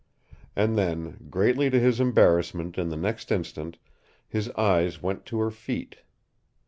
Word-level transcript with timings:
And 0.55 0.79
then, 0.79 1.27
greatly 1.29 1.69
to 1.69 1.79
his 1.79 1.99
embarrassment 1.99 2.75
in 2.79 2.89
the 2.89 2.97
next 2.97 3.31
instant, 3.31 3.77
his 4.27 4.49
eyes 4.53 4.99
went 5.03 5.27
to 5.27 5.37
her 5.37 5.51
feet. 5.51 5.97